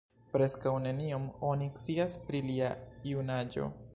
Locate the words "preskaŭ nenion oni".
0.35-1.69